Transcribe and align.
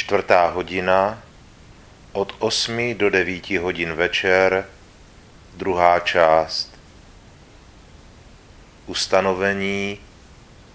Čtvrtá 0.00 0.48
hodina 0.48 1.22
od 2.12 2.32
8 2.38 2.94
do 2.94 3.10
9 3.10 3.50
hodin 3.50 3.92
večer, 3.92 4.66
druhá 5.54 6.00
část. 6.00 6.78
Ustanovení 8.86 9.98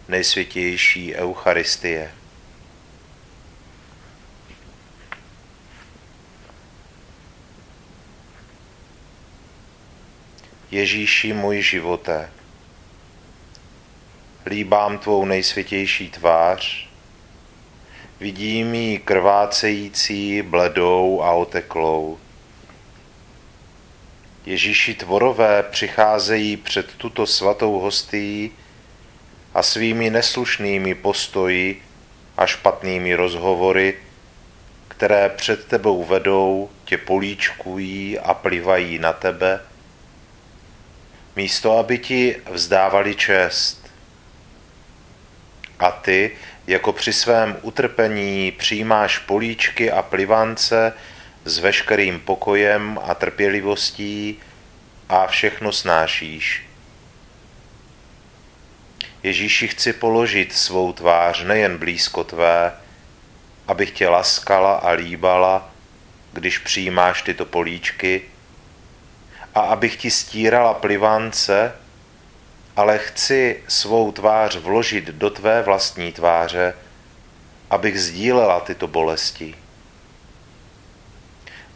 nejsvětější 0.07 1.15
Eucharistie. 1.15 2.11
Ježíši 10.71 11.33
můj 11.33 11.61
živote, 11.61 12.29
líbám 14.45 14.97
tvou 14.97 15.25
nejsvětější 15.25 16.09
tvář, 16.09 16.94
Vidím 18.19 18.75
ji 18.75 18.99
krvácející, 18.99 20.41
bledou 20.41 21.21
a 21.21 21.31
oteklou. 21.31 22.19
Ježíši 24.45 24.93
tvorové 24.93 25.63
přicházejí 25.63 26.57
před 26.57 26.95
tuto 26.95 27.27
svatou 27.27 27.79
hostí 27.79 28.51
a 29.53 29.63
svými 29.63 30.09
neslušnými 30.09 30.95
postoji 30.95 31.83
a 32.37 32.45
špatnými 32.45 33.15
rozhovory, 33.15 33.97
které 34.87 35.29
před 35.29 35.65
tebou 35.65 36.03
vedou, 36.03 36.69
tě 36.85 36.97
políčkují 36.97 38.19
a 38.19 38.33
plivají 38.33 38.99
na 38.99 39.13
tebe, 39.13 39.61
místo 41.35 41.77
aby 41.77 41.97
ti 41.97 42.35
vzdávali 42.51 43.15
čest. 43.15 43.91
A 45.79 45.91
ty, 45.91 46.31
jako 46.67 46.93
při 46.93 47.13
svém 47.13 47.57
utrpení 47.61 48.51
přijímáš 48.51 49.17
políčky 49.17 49.91
a 49.91 50.01
plivance 50.01 50.93
s 51.45 51.57
veškerým 51.57 52.19
pokojem 52.19 52.99
a 53.03 53.13
trpělivostí 53.15 54.39
a 55.09 55.27
všechno 55.27 55.71
snášíš. 55.71 56.65
Ježíši 59.23 59.67
chci 59.67 59.93
položit 59.93 60.53
svou 60.53 60.93
tvář 60.93 61.43
nejen 61.43 61.77
blízko 61.77 62.23
tvé, 62.23 62.73
abych 63.67 63.91
tě 63.91 64.07
laskala 64.07 64.75
a 64.75 64.91
líbala, 64.91 65.69
když 66.33 66.57
přijímáš 66.57 67.21
tyto 67.21 67.45
políčky, 67.45 68.21
a 69.55 69.59
abych 69.59 69.95
ti 69.95 70.11
stírala 70.11 70.73
plivance, 70.73 71.73
ale 72.75 72.97
chci 72.97 73.63
svou 73.67 74.11
tvář 74.11 74.55
vložit 74.55 75.05
do 75.05 75.29
tvé 75.29 75.61
vlastní 75.61 76.11
tváře, 76.11 76.73
abych 77.69 78.01
sdílela 78.01 78.59
tyto 78.59 78.87
bolesti. 78.87 79.55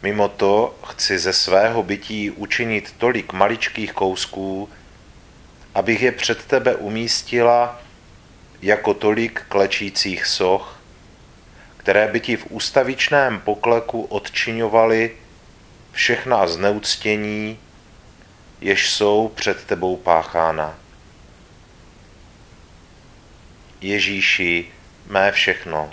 Mimo 0.02 0.28
to 0.28 0.74
chci 0.86 1.18
ze 1.18 1.32
svého 1.32 1.82
bytí 1.82 2.30
učinit 2.30 2.94
tolik 2.98 3.32
maličkých 3.32 3.92
kousků, 3.92 4.68
abych 5.74 6.02
je 6.02 6.12
před 6.12 6.44
tebe 6.44 6.76
umístila 6.76 7.80
jako 8.62 8.94
tolik 8.94 9.42
klečících 9.48 10.26
soch, 10.26 10.80
které 11.76 12.08
by 12.08 12.20
ti 12.20 12.36
v 12.36 12.46
ústavičném 12.50 13.40
pokleku 13.40 14.02
odčiňovaly 14.02 15.16
všechna 15.92 16.46
zneuctění, 16.46 17.58
jež 18.60 18.90
jsou 18.90 19.32
před 19.34 19.64
tebou 19.64 19.96
páchána. 19.96 20.78
Ježíši, 23.80 24.66
mé 25.06 25.32
všechno. 25.32 25.92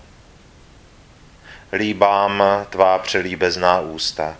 Líbám 1.73 2.43
tvá 2.69 2.99
přelíbezná 2.99 3.79
ústa. 3.79 4.37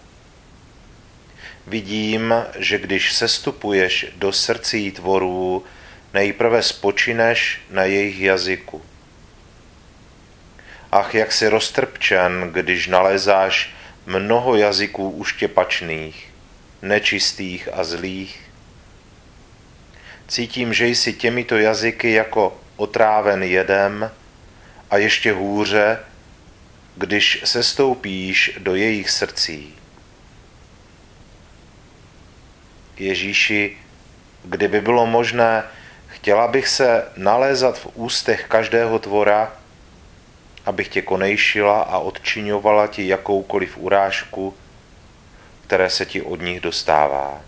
Vidím, 1.68 2.34
že 2.56 2.78
když 2.78 3.14
sestupuješ 3.14 4.06
do 4.16 4.32
srdcí 4.32 4.92
tvorů, 4.92 5.66
nejprve 6.14 6.64
spočineš 6.64 7.62
na 7.70 7.84
jejich 7.84 8.20
jazyku. 8.20 8.82
Ach, 10.92 11.16
jak 11.16 11.32
si 11.32 11.48
roztrpčen, 11.48 12.50
když 12.54 12.88
nalezáš 12.88 13.74
mnoho 14.06 14.56
jazyků 14.56 15.10
uštěpačných, 15.10 16.34
nečistých 16.82 17.70
a 17.74 17.84
zlých. 17.84 18.42
Cítím, 20.28 20.74
že 20.74 20.88
jsi 20.88 21.14
těmito 21.14 21.58
jazyky 21.58 22.12
jako 22.12 22.60
otráven 22.78 23.44
jedem 23.44 24.12
a 24.90 24.98
ještě 24.98 25.34
hůře, 25.34 26.00
když 26.96 27.42
se 27.44 27.64
stoupíš 27.64 28.58
do 28.60 28.76
jejich 28.76 29.10
srdcí. 29.10 29.74
Ježíši, 32.98 33.78
kdyby 34.44 34.82
bylo 34.82 35.06
možné, 35.06 35.64
chtěla 36.08 36.48
bych 36.48 36.68
se 36.68 37.06
nalézat 37.16 37.80
v 37.80 37.88
ústech 37.94 38.46
každého 38.48 39.00
tvora, 39.00 39.54
abych 40.66 40.88
tě 40.88 41.02
konejšila 41.02 41.82
a 41.82 41.98
odčiňovala 41.98 42.88
ti 42.88 43.08
jakoukoliv 43.08 43.78
urážku, 43.78 44.54
které 45.68 45.90
se 45.90 46.06
ti 46.06 46.22
od 46.22 46.42
nich 46.42 46.62
dostává. 46.62 47.42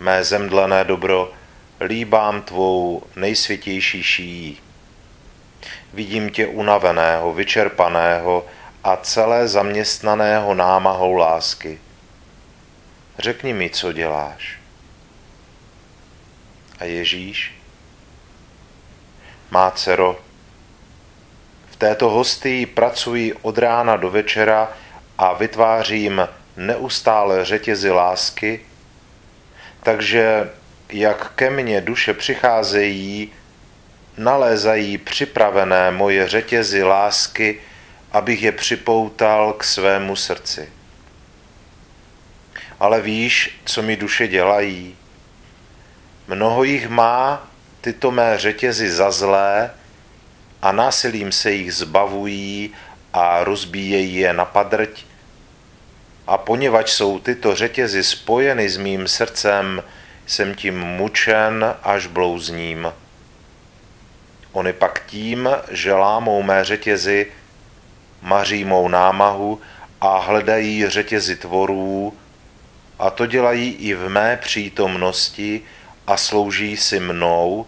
Mé 0.00 0.24
zemdlené 0.24 0.84
dobro, 0.84 1.32
líbám 1.80 2.42
tvou 2.42 3.02
nejsvětější 3.16 4.02
šíjí. 4.02 4.58
Vidím 5.92 6.30
tě 6.30 6.46
unaveného, 6.46 7.32
vyčerpaného 7.32 8.46
a 8.84 8.96
celé 8.96 9.48
zaměstnaného 9.48 10.54
námahou 10.54 11.14
lásky. 11.14 11.78
Řekni 13.18 13.52
mi, 13.52 13.70
co 13.70 13.92
děláš. 13.92 14.58
A 16.78 16.84
Ježíš? 16.84 17.54
Má 19.50 19.70
dcero, 19.70 20.20
v 21.70 21.76
této 21.76 22.10
hostii 22.10 22.66
pracuji 22.66 23.32
od 23.42 23.58
rána 23.58 23.96
do 23.96 24.10
večera 24.10 24.72
a 25.18 25.32
vytvářím 25.32 26.28
neustále 26.56 27.44
řetězy 27.44 27.90
lásky, 27.90 28.60
takže 29.82 30.50
jak 30.88 31.32
ke 31.34 31.50
mně 31.50 31.80
duše 31.80 32.14
přicházejí, 32.14 33.32
nalézají 34.16 34.98
připravené 34.98 35.90
moje 35.90 36.28
řetězy 36.28 36.82
lásky, 36.82 37.60
abych 38.12 38.42
je 38.42 38.52
připoutal 38.52 39.52
k 39.52 39.64
svému 39.64 40.16
srdci. 40.16 40.68
Ale 42.80 43.00
víš, 43.00 43.60
co 43.64 43.82
mi 43.82 43.96
duše 43.96 44.28
dělají? 44.28 44.96
Mnoho 46.28 46.64
jich 46.64 46.88
má 46.88 47.48
tyto 47.80 48.10
mé 48.10 48.38
řetězy 48.38 48.90
za 48.90 49.10
zlé 49.10 49.70
a 50.62 50.72
násilím 50.72 51.32
se 51.32 51.52
jich 51.52 51.74
zbavují 51.74 52.70
a 53.12 53.44
rozbíjejí 53.44 54.14
je 54.14 54.32
na 54.32 54.44
padrť. 54.44 55.04
A 56.26 56.38
poněvadž 56.38 56.90
jsou 56.90 57.18
tyto 57.18 57.54
řetězy 57.54 58.04
spojeny 58.04 58.68
s 58.68 58.76
mým 58.76 59.08
srdcem, 59.08 59.82
jsem 60.26 60.54
tím 60.54 60.80
mučen 60.80 61.74
až 61.82 62.06
blouzním. 62.06 62.92
Ony 64.52 64.72
pak 64.72 65.06
tím, 65.06 65.48
že 65.70 65.92
lámou 65.92 66.42
mé 66.42 66.64
řetězy, 66.64 67.26
maří 68.22 68.64
mou 68.64 68.88
námahu 68.88 69.60
a 70.00 70.18
hledají 70.18 70.88
řetězy 70.88 71.36
tvorů, 71.36 72.16
a 72.98 73.10
to 73.10 73.26
dělají 73.26 73.70
i 73.70 73.94
v 73.94 74.08
mé 74.08 74.36
přítomnosti 74.36 75.60
a 76.06 76.16
slouží 76.16 76.76
si 76.76 77.00
mnou, 77.00 77.66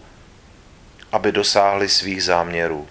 aby 1.11 1.31
dosáhli 1.31 1.89
svých 1.89 2.23
záměrů. 2.23 2.87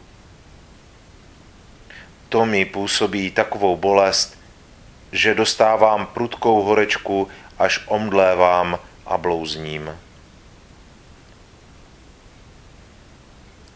To 2.29 2.47
mi 2.47 2.65
působí 2.65 3.31
takovou 3.31 3.77
bolest, 3.77 4.39
že 5.13 5.35
dostávám 5.35 6.07
prudkou 6.07 6.63
horečku, 6.63 7.29
až 7.59 7.81
omdlévám 7.87 8.79
a 9.09 9.19
blouzním. 9.19 9.99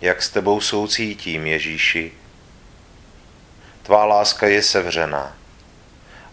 Jak 0.01 0.23
s 0.23 0.31
tebou 0.31 0.61
soucítím, 0.61 1.47
Ježíši? 1.47 2.13
Tvá 3.83 4.05
láska 4.05 4.47
je 4.47 4.63
sevřená. 4.63 5.37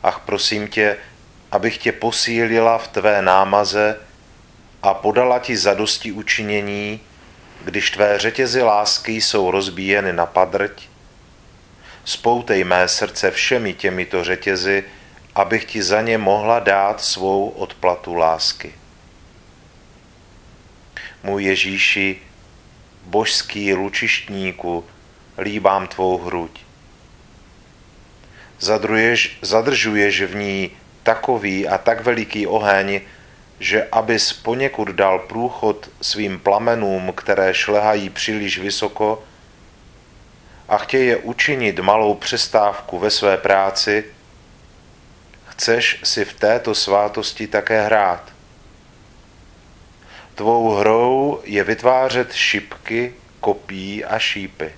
Ach, 0.03 0.19
prosím 0.19 0.67
tě, 0.67 0.97
abych 1.51 1.77
tě 1.77 1.91
posílila 1.91 2.77
v 2.77 2.87
tvé 2.87 3.21
námaze 3.21 3.97
a 4.81 4.93
podala 4.93 5.39
ti 5.39 5.57
zadosti 5.57 6.11
učinění, 6.11 6.99
když 7.65 7.91
tvé 7.91 8.19
řetězy 8.19 8.61
lásky 8.61 9.11
jsou 9.11 9.51
rozbíjeny 9.51 10.13
na 10.13 10.25
padrť, 10.25 10.87
spoutej 12.05 12.63
mé 12.63 12.87
srdce 12.87 13.31
všemi 13.31 13.73
těmito 13.73 14.23
řetězy, 14.23 14.83
abych 15.35 15.65
ti 15.65 15.83
za 15.83 16.01
ně 16.01 16.17
mohla 16.17 16.59
dát 16.59 17.01
svou 17.01 17.49
odplatu 17.49 18.13
lásky. 18.13 18.78
Můj 21.24 21.44
Ježíši, 21.44 22.18
božský 23.06 23.74
lučištníku, 23.74 24.86
líbám 25.38 25.88
tvou 25.88 26.18
hruď. 26.18 26.62
Zadruješ, 28.60 29.38
zadržuješ 29.42 30.21
v 30.21 30.36
ní 30.36 30.71
takový 31.04 31.68
a 31.68 31.77
tak 31.77 32.01
veliký 32.01 32.48
oheň, 32.48 33.01
že 33.60 33.88
abys 33.92 34.33
poněkud 34.33 34.88
dal 34.88 35.19
průchod 35.19 35.89
svým 36.01 36.39
plamenům, 36.39 37.13
které 37.16 37.54
šlehají 37.54 38.10
příliš 38.10 38.60
vysoko, 38.60 39.24
a 40.69 40.77
chtějí 40.77 41.07
je 41.07 41.18
učinit 41.18 41.80
malou 41.80 42.13
přestávku 42.13 43.00
ve 43.00 43.12
své 43.12 43.38
práci, 43.38 44.06
chceš 45.48 46.00
si 46.04 46.25
v 46.25 46.33
této 46.33 46.75
svátosti 46.75 47.48
také 47.48 47.81
hrát. 47.81 48.38
Tvou 50.39 50.75
hrou 50.75 51.41
je 51.44 51.63
vytvářet 51.63 52.33
šipky, 52.33 53.13
kopí 53.39 54.06
a 54.06 54.19
šípy. 54.19 54.74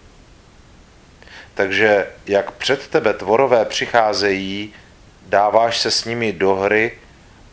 Takže 1.54 2.08
jak 2.26 2.52
před 2.52 2.88
tebe 2.88 3.14
tvorové 3.14 3.66
přicházejí, 3.66 4.74
dáváš 5.26 5.80
se 5.80 5.92
s 5.92 6.06
nimi 6.06 6.34
do 6.34 6.56
hry 6.56 7.00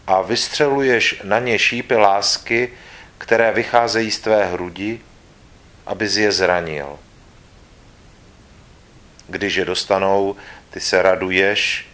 a 0.07 0.23
vystřeluješ 0.23 1.21
na 1.25 1.39
ně 1.39 1.59
šípy 1.59 1.95
lásky, 1.95 2.73
které 3.19 3.53
vycházejí 3.53 4.11
z 4.11 4.21
tvé 4.21 4.45
hrudi, 4.45 5.01
abys 5.87 6.17
je 6.17 6.33
zranil. 6.33 6.99
Když 9.27 9.55
je 9.55 9.65
dostanou, 9.65 10.37
ty 10.71 10.81
se 10.81 11.03
raduješ 11.03 11.89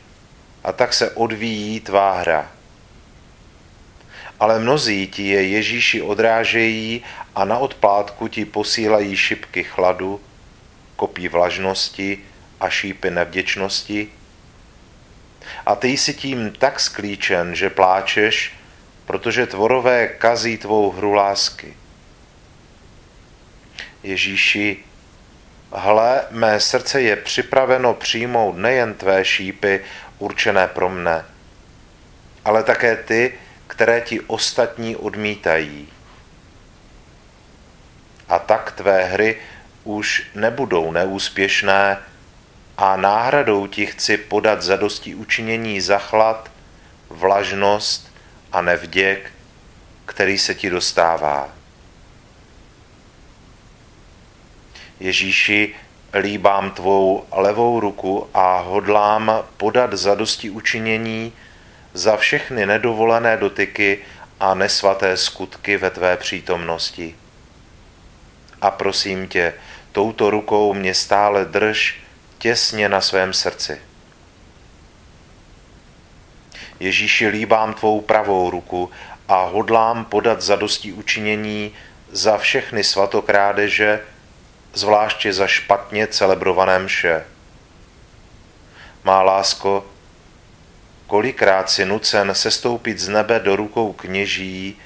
a 0.64 0.72
tak 0.72 0.94
se 0.94 1.10
odvíjí 1.10 1.80
tvá 1.80 2.18
hra. 2.18 2.50
Ale 4.40 4.58
mnozí 4.58 5.06
ti 5.06 5.28
je 5.28 5.48
Ježíši 5.48 6.02
odrážejí 6.02 7.02
a 7.34 7.44
na 7.44 7.58
odplátku 7.58 8.28
ti 8.28 8.44
posílají 8.44 9.16
šipky 9.16 9.64
chladu, 9.64 10.20
kopí 10.96 11.28
vlažnosti 11.28 12.18
a 12.60 12.70
šípy 12.70 13.10
nevděčnosti, 13.10 14.08
a 15.66 15.74
ty 15.74 15.88
jsi 15.88 16.14
tím 16.14 16.52
tak 16.58 16.80
sklíčen, 16.80 17.54
že 17.54 17.70
pláčeš, 17.70 18.52
protože 19.06 19.46
tvorové 19.46 20.08
kazí 20.08 20.58
tvou 20.58 20.90
hru 20.90 21.12
lásky. 21.12 21.76
Ježíši, 24.02 24.76
hle, 25.72 26.22
mé 26.30 26.60
srdce 26.60 27.02
je 27.02 27.16
připraveno 27.16 27.94
přijmout 27.94 28.56
nejen 28.56 28.94
tvé 28.94 29.24
šípy 29.24 29.80
určené 30.18 30.68
pro 30.68 30.88
mne, 30.88 31.24
ale 32.44 32.62
také 32.62 32.96
ty, 32.96 33.38
které 33.74 34.00
ti 34.00 34.20
ostatní 34.20 34.96
odmítají. 34.96 35.88
A 38.28 38.38
tak 38.38 38.72
tvé 38.72 39.04
hry 39.04 39.40
už 39.84 40.26
nebudou 40.34 40.92
neúspěšné, 40.92 41.98
a 42.76 42.96
náhradou 42.96 43.66
ti 43.66 43.86
chci 43.86 44.16
podat 44.16 44.62
zadosti 44.62 45.14
učinění 45.14 45.80
za 45.80 45.98
chlad, 45.98 46.50
vlažnost 47.10 48.12
a 48.52 48.62
nevděk, 48.62 49.32
který 50.06 50.38
se 50.38 50.54
ti 50.54 50.70
dostává. 50.70 51.48
Ježíši, 55.00 55.74
líbám 56.14 56.70
tvou 56.70 57.26
levou 57.32 57.80
ruku 57.80 58.28
a 58.34 58.58
hodlám 58.60 59.44
podat 59.56 59.92
zadosti 59.92 60.50
učinění 60.50 61.32
za 61.94 62.16
všechny 62.16 62.66
nedovolené 62.66 63.36
dotyky 63.36 63.98
a 64.40 64.54
nesvaté 64.54 65.16
skutky 65.16 65.76
ve 65.76 65.90
tvé 65.90 66.16
přítomnosti. 66.16 67.16
A 68.60 68.70
prosím 68.70 69.28
tě, 69.28 69.54
touto 69.92 70.30
rukou 70.30 70.74
mě 70.74 70.94
stále 70.94 71.44
drž 71.44 72.00
těsně 72.38 72.88
na 72.88 73.00
svém 73.00 73.32
srdci. 73.32 73.80
Ježíši, 76.80 77.28
líbám 77.28 77.74
tvou 77.74 78.00
pravou 78.00 78.50
ruku 78.50 78.90
a 79.28 79.44
hodlám 79.44 80.04
podat 80.04 80.42
zadosti 80.42 80.92
učinění 80.92 81.72
za 82.10 82.38
všechny 82.38 82.84
svatokrádeže, 82.84 84.00
zvláště 84.72 85.32
za 85.32 85.46
špatně 85.46 86.06
celebrované 86.06 86.78
mše. 86.78 87.24
Má 89.04 89.22
lásko, 89.22 89.86
kolikrát 91.06 91.70
si 91.70 91.84
nucen 91.84 92.34
sestoupit 92.34 92.98
z 92.98 93.08
nebe 93.08 93.40
do 93.40 93.56
rukou 93.56 93.92
kněží, 93.92 94.78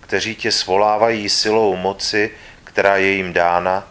kteří 0.00 0.34
tě 0.34 0.52
svolávají 0.52 1.28
silou 1.28 1.76
moci, 1.76 2.30
která 2.64 2.96
je 2.96 3.10
jim 3.10 3.32
dána, 3.32 3.88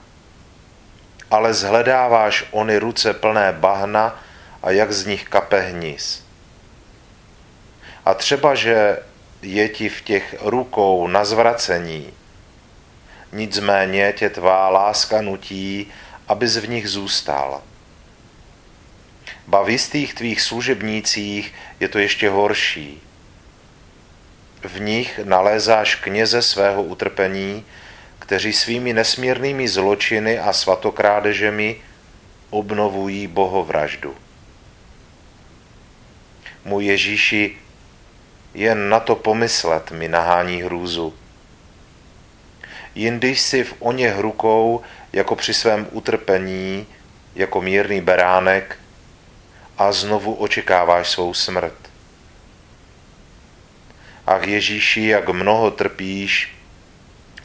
ale 1.32 1.54
zhledáváš 1.54 2.46
ony 2.52 2.78
ruce 2.78 3.14
plné 3.14 3.52
bahna 3.52 4.24
a 4.64 4.72
jak 4.72 4.92
z 4.92 5.06
nich 5.06 5.24
kape 5.30 5.60
hnis. 5.60 6.26
A 8.06 8.14
třeba, 8.14 8.56
že 8.56 8.98
je 9.42 9.70
ti 9.70 9.90
v 9.90 10.02
těch 10.02 10.36
rukou 10.42 11.08
na 11.08 11.26
zvracení, 11.26 12.14
nicméně 13.32 14.14
tě 14.18 14.30
tvá 14.30 14.70
láska 14.70 15.22
nutí, 15.22 15.92
abys 16.28 16.58
v 16.58 16.70
nich 16.70 16.90
zůstal. 16.90 17.62
Ba 19.52 19.64
v 19.64 19.70
jistých 19.70 20.14
tvých 20.14 20.42
služebnících 20.42 21.54
je 21.80 21.88
to 21.88 22.00
ještě 22.00 22.30
horší. 22.30 23.02
V 24.64 24.80
nich 24.82 25.20
nalézáš 25.24 25.96
kněze 25.96 26.42
svého 26.42 26.84
utrpení, 26.84 27.66
kteří 28.20 28.54
svými 28.54 28.94
nesmírnými 28.94 29.68
zločiny 29.68 30.40
a 30.40 30.54
svatokrádežemi 30.54 31.76
obnovují 32.50 33.28
bohovraždu. 33.28 34.16
Můj 36.66 36.86
Ježíši, 36.86 37.56
jen 38.54 38.90
na 38.90 39.00
to 39.00 39.16
pomyslet 39.16 39.92
mi 39.92 40.08
nahání 40.08 40.64
hrůzu. 40.64 41.14
Jindy 42.96 43.36
jsi 43.36 43.64
v 43.64 43.76
oněch 43.80 44.20
rukou, 44.20 44.82
jako 45.14 45.36
při 45.36 45.54
svém 45.54 45.88
utrpení, 45.92 46.88
jako 47.36 47.62
mírný 47.62 48.02
beránek 48.02 48.78
a 49.82 49.92
znovu 49.92 50.34
očekáváš 50.34 51.10
svou 51.10 51.34
smrt. 51.34 51.74
Ach 54.28 54.48
Ježíši, 54.48 55.06
jak 55.06 55.30
mnoho 55.30 55.72
trpíš 55.72 56.56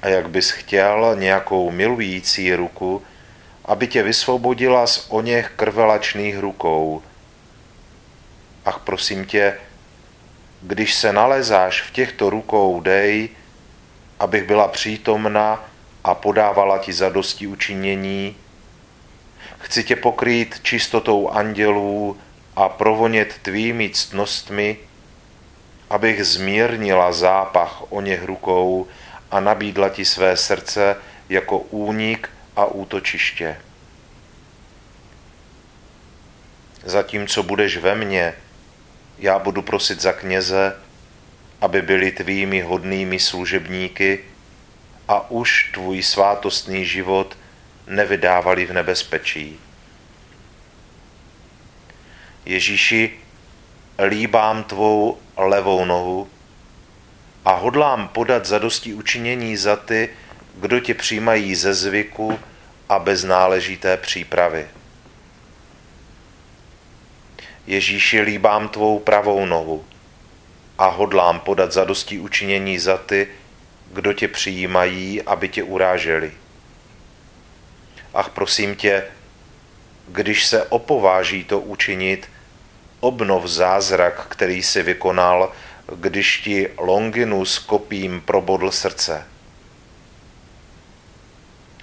a 0.02 0.08
jak 0.08 0.28
bys 0.28 0.50
chtěl 0.50 1.16
nějakou 1.18 1.70
milující 1.70 2.54
ruku, 2.54 3.02
aby 3.64 3.86
tě 3.86 4.02
vysvobodila 4.02 4.86
z 4.86 5.06
oněch 5.08 5.52
krvelačných 5.56 6.38
rukou. 6.38 7.02
Ach 8.64 8.78
prosím 8.78 9.24
tě, 9.24 9.58
když 10.62 10.94
se 10.94 11.12
nalezáš 11.12 11.82
v 11.82 11.90
těchto 11.90 12.30
rukou, 12.30 12.80
dej, 12.80 13.28
abych 14.20 14.44
byla 14.44 14.68
přítomna 14.68 15.64
a 16.04 16.14
podávala 16.14 16.78
ti 16.78 16.92
zadosti 16.92 17.46
učinění. 17.46 18.36
Chci 19.58 19.84
tě 19.84 19.96
pokrýt 19.96 20.60
čistotou 20.62 21.28
andělů 21.28 22.16
a 22.56 22.68
provonět 22.68 23.38
tvými 23.42 23.90
ctnostmi, 23.90 24.76
abych 25.90 26.24
zmírnila 26.24 27.12
zápach 27.12 27.92
o 27.92 28.00
něch 28.00 28.24
rukou 28.24 28.86
a 29.30 29.40
nabídla 29.40 29.88
ti 29.88 30.04
své 30.04 30.36
srdce 30.36 30.96
jako 31.28 31.58
únik 31.58 32.28
a 32.56 32.64
útočiště. 32.64 33.56
Zatímco 36.84 37.42
budeš 37.42 37.76
ve 37.76 37.94
mně, 37.94 38.34
já 39.18 39.38
budu 39.38 39.62
prosit 39.62 40.00
za 40.00 40.12
kněze, 40.12 40.76
aby 41.60 41.82
byli 41.82 42.10
tvými 42.10 42.60
hodnými 42.60 43.18
služebníky 43.18 44.20
a 45.08 45.30
už 45.30 45.70
tvůj 45.74 46.02
svátostný 46.02 46.86
život 46.86 47.38
nevydávali 47.86 48.66
v 48.66 48.72
nebezpečí. 48.72 49.58
Ježíši, 52.46 53.12
líbám 54.08 54.64
tvou 54.64 55.18
levou 55.36 55.84
nohu 55.84 56.28
a 57.44 57.52
hodlám 57.52 58.08
podat 58.08 58.46
zadosti 58.46 58.94
učinění 58.94 59.56
za 59.56 59.76
ty, 59.76 60.08
kdo 60.54 60.80
tě 60.80 60.94
přijímají 60.94 61.54
ze 61.54 61.74
zvyku 61.74 62.38
a 62.88 62.98
bez 62.98 63.24
náležité 63.24 63.96
přípravy. 63.96 64.66
Ježíši, 67.66 68.20
líbám 68.20 68.68
tvou 68.68 68.98
pravou 68.98 69.46
nohu 69.46 69.84
a 70.78 70.86
hodlám 70.86 71.40
podat 71.40 71.72
zadosti 71.72 72.18
učinění 72.18 72.78
za 72.78 72.98
ty, 72.98 73.28
kdo 73.92 74.12
tě 74.12 74.28
přijímají, 74.28 75.22
aby 75.22 75.48
tě 75.48 75.62
uráželi. 75.62 76.32
Ach, 78.14 78.28
prosím 78.28 78.76
tě, 78.76 79.04
když 80.08 80.46
se 80.46 80.64
opováží 80.64 81.44
to 81.44 81.60
učinit, 81.60 82.28
obnov 83.00 83.46
zázrak, 83.46 84.26
který 84.28 84.62
si 84.62 84.82
vykonal, 84.82 85.52
když 85.96 86.40
ti 86.40 86.68
Longinus 86.78 87.58
kopím 87.58 88.20
probodl 88.20 88.70
srdce. 88.70 89.26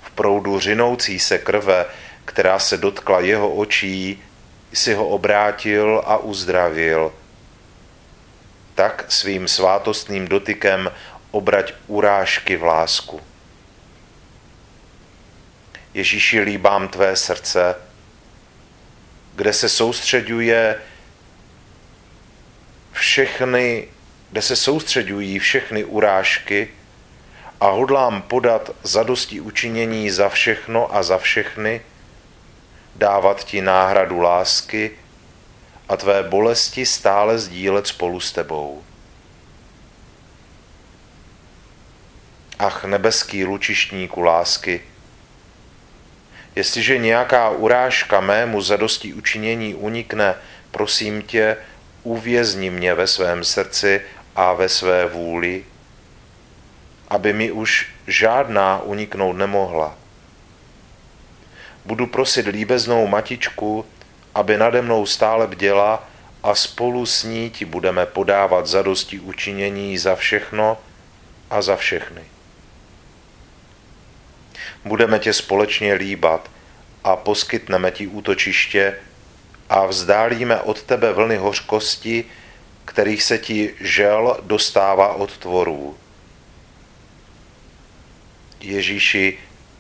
V 0.04 0.12
proudu 0.12 0.60
řinoucí 0.60 1.20
se 1.20 1.38
krve, 1.38 1.86
která 2.26 2.60
se 2.60 2.78
dotkla 2.78 3.20
jeho 3.20 3.56
očí, 3.56 4.24
si 4.74 4.94
ho 4.94 5.08
obrátil 5.08 6.04
a 6.06 6.18
uzdravil. 6.18 7.14
Tak 8.76 9.06
svým 9.08 9.48
svátostným 9.48 10.28
dotykem 10.28 10.92
obrať 11.32 11.74
urážky 11.88 12.58
v 12.58 12.64
lásku. 12.64 13.22
Ježíši, 15.94 16.40
líbám 16.40 16.88
tvé 16.88 17.16
srdce, 17.16 17.76
kde 19.36 19.54
se 19.54 19.70
soustředuje 19.70 20.82
všechny, 22.94 23.88
kde 24.32 24.42
se 24.42 24.56
soustředují 24.56 25.40
všechny 25.40 25.84
urážky 25.84 26.70
a 27.62 27.70
hodlám 27.70 28.22
podat 28.22 28.72
zadosti 28.84 29.42
učinění 29.42 30.10
za 30.10 30.30
všechno 30.30 30.96
a 30.96 31.04
za 31.04 31.18
všechny, 31.18 31.82
dávat 32.96 33.44
ti 33.44 33.62
náhradu 33.62 34.20
lásky 34.20 34.92
a 35.90 35.98
tvé 35.98 36.24
bolesti 36.24 36.86
stále 36.86 37.40
sdílet 37.40 37.88
spolu 37.88 38.20
s 38.20 38.32
tebou. 38.32 38.84
Ach, 42.60 42.84
nebeský 42.86 43.46
lučištníku 43.46 44.22
lásky, 44.22 44.82
jestliže 46.56 46.98
nějaká 46.98 47.50
urážka 47.50 48.22
mému 48.22 48.62
zadosti 48.62 49.14
učinění 49.14 49.76
unikne, 49.76 50.36
prosím 50.72 51.22
tě, 51.22 51.58
uvězni 52.04 52.70
mě 52.70 52.94
ve 52.94 53.08
svém 53.08 53.44
srdci 53.44 54.02
a 54.36 54.54
ve 54.54 54.70
své 54.70 55.06
vůli, 55.06 55.64
aby 57.08 57.34
mi 57.34 57.52
už 57.52 57.90
žádná 58.08 58.82
uniknout 58.82 59.34
nemohla. 59.34 59.96
Budu 61.86 62.08
prosit 62.08 62.48
líbeznou 62.48 63.08
matičku, 63.08 63.86
aby 64.36 64.58
nade 64.58 64.82
mnou 64.82 65.06
stále 65.06 65.48
bděla 65.48 66.10
a 66.44 66.56
spolu 66.56 67.06
s 67.06 67.24
ní 67.24 67.50
ti 67.50 67.66
budeme 67.66 68.06
podávat 68.06 68.68
zadosti 68.68 69.20
učinění 69.20 69.98
za 69.98 70.16
všechno 70.16 70.78
a 71.50 71.62
za 71.62 71.76
všechny. 71.76 72.22
Budeme 74.86 75.20
tě 75.20 75.34
společně 75.34 75.94
líbat 75.94 76.52
a 77.04 77.16
poskytneme 77.16 77.92
ti 77.92 78.08
útočiště 78.08 78.96
a 79.74 79.86
vzdálíme 79.86 80.62
od 80.62 80.84
tebe 80.84 81.14
vlny 81.14 81.38
hořkosti, 81.38 82.26
kterých 82.86 83.24
se 83.24 83.38
ti 83.38 83.74
žel 83.80 84.38
dostává 84.42 85.14
od 85.14 85.38
tvorů. 85.38 85.98
Ježíši, 88.60 89.38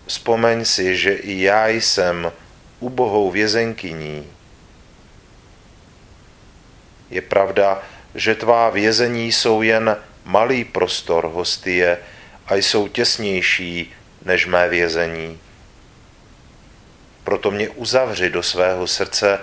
vzpomeň 0.07 0.65
si, 0.65 0.97
že 0.97 1.13
i 1.13 1.41
já 1.41 1.67
jsem 1.67 2.31
ubohou 2.79 3.31
vězenkyní. 3.31 4.27
Je 7.09 7.21
pravda, 7.21 7.83
že 8.15 8.35
tvá 8.35 8.69
vězení 8.69 9.31
jsou 9.31 9.61
jen 9.61 9.97
malý 10.25 10.63
prostor 10.63 11.25
hostie 11.33 11.97
a 12.47 12.55
jsou 12.55 12.87
těsnější 12.87 13.93
než 14.25 14.45
mé 14.45 14.69
vězení. 14.69 15.39
Proto 17.23 17.51
mě 17.51 17.69
uzavři 17.69 18.29
do 18.29 18.43
svého 18.43 18.87
srdce 18.87 19.39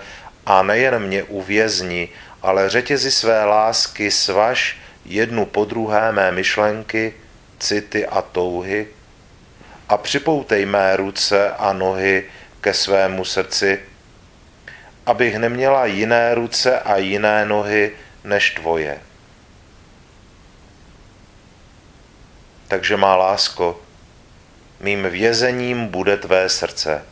a 0.46 0.62
nejen 0.62 0.98
mě 0.98 1.22
uvězni, 1.22 2.08
ale 2.42 2.70
řetězi 2.70 3.10
své 3.10 3.44
lásky 3.44 4.10
svaž 4.10 4.78
jednu 5.04 5.46
po 5.46 5.64
druhé 5.64 6.12
mé 6.12 6.32
myšlenky, 6.32 7.14
city 7.58 8.06
a 8.06 8.22
touhy 8.22 8.86
a 9.88 9.96
připoutej 9.96 10.66
mé 10.66 10.96
ruce 10.96 11.50
a 11.50 11.72
nohy 11.72 12.24
ke 12.60 12.74
svému 12.74 13.24
srdci, 13.24 13.80
abych 15.06 15.38
neměla 15.38 15.86
jiné 15.86 16.34
ruce 16.34 16.80
a 16.80 16.96
jiné 16.96 17.46
nohy 17.46 17.92
než 18.24 18.50
tvoje. 18.50 18.98
Takže 22.68 22.96
má 22.96 23.16
lásko, 23.16 23.80
mým 24.80 25.02
vězením 25.02 25.86
bude 25.86 26.16
tvé 26.16 26.48
srdce. 26.48 27.02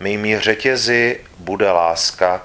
Mými 0.00 0.40
řetězy 0.40 1.20
bude 1.38 1.70
láska, 1.70 2.42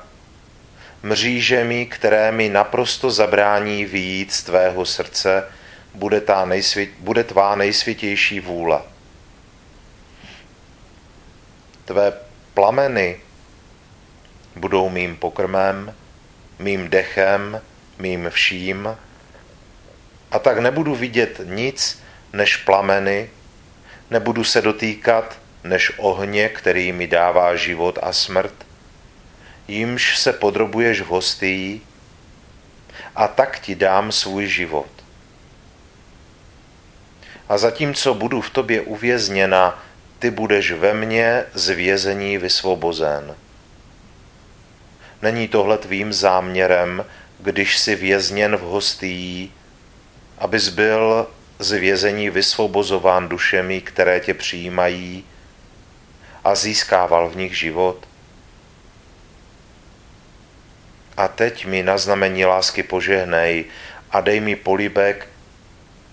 mřížemi, 1.04 1.86
které 1.86 2.32
mi 2.32 2.50
naprosto 2.50 3.12
zabrání 3.12 3.86
výjít 3.86 4.34
z 4.34 4.44
tvého 4.44 4.86
srdce, 4.86 5.50
bude, 5.94 6.22
ta 6.22 6.46
nejsvě, 6.46 6.88
bude 7.00 7.24
tvá 7.24 7.56
nejsvětější 7.56 8.40
vůle. 8.40 8.82
Tvé 11.86 12.14
plameny 12.54 13.20
budou 14.56 14.90
mým 14.90 15.18
pokrmem, 15.18 15.94
mým 16.60 16.90
dechem 16.90 17.62
mým 17.98 18.30
vším, 18.30 18.98
a 20.32 20.40
tak 20.40 20.60
nebudu 20.60 20.96
vidět 20.96 21.42
nic 21.44 22.04
než 22.34 22.58
plameny, 22.58 23.30
nebudu 24.10 24.44
se 24.44 24.62
dotýkat 24.62 25.38
než 25.64 25.92
ohně, 25.98 26.50
který 26.50 26.92
mi 26.92 27.08
dává 27.08 27.56
život 27.56 28.00
a 28.02 28.14
smrt, 28.14 28.54
jimž 29.68 30.18
se 30.18 30.34
podrobuješ 30.34 31.02
v 31.02 31.08
hostii, 31.08 31.82
a 33.16 33.28
tak 33.28 33.60
ti 33.60 33.76
dám 33.76 34.12
svůj 34.12 34.48
život. 34.48 34.90
A 37.50 37.58
zatímco 37.58 38.14
budu 38.14 38.42
v 38.42 38.50
tobě 38.50 38.82
uvězněna, 38.82 39.84
ty 40.20 40.32
budeš 40.32 40.72
ve 40.72 40.94
mně 40.94 41.46
z 41.54 41.70
vězení 41.70 42.38
vysvobozen. 42.38 43.36
Není 45.22 45.48
tohle 45.48 45.78
tvým 45.78 46.14
záměrem, 46.14 47.06
když 47.40 47.78
si 47.78 47.96
vězněn 47.96 48.58
v 48.58 48.62
hostii, 48.62 49.52
abys 50.38 50.70
byl 50.70 51.28
z 51.60 51.72
vězení 51.72 52.30
vysvobozován 52.30 53.30
dušemi, 53.30 53.82
které 53.82 54.20
tě 54.20 54.34
přijímají 54.34 55.26
a 56.44 56.56
získával 56.56 57.30
v 57.30 57.36
nich 57.36 57.58
život? 57.58 58.08
A 61.18 61.28
teď 61.28 61.66
mi 61.66 61.84
na 61.84 61.98
znamení 61.98 62.46
lásky 62.46 62.84
požehnej 62.84 63.66
a 64.12 64.22
dej 64.22 64.40
mi 64.40 64.56
polibek, 64.56 65.28